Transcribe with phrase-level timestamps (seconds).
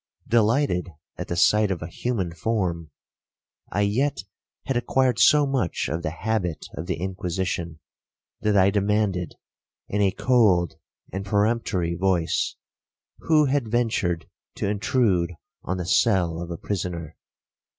[0.27, 2.89] Delighted at the sight of a human form,
[3.71, 4.23] I yet
[4.65, 7.79] had acquired so much of the habit of the Inquisition,
[8.39, 9.35] that I demanded,
[9.87, 10.73] in a cold
[11.13, 12.55] and peremptory voice,
[13.19, 17.15] who had ventured to intrude on the cell of a prisoner?